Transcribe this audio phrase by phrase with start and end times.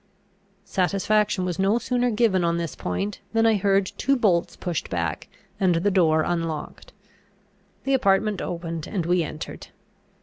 [0.65, 5.27] Satisfaction was no sooner given on this point, than I heard two bolts pushed back,
[5.59, 6.91] and the door unlocked.
[7.83, 9.67] The apartment opened, and we entered.